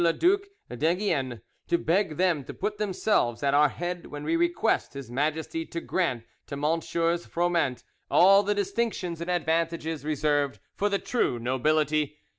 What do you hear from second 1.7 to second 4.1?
beg them to put themselves at our head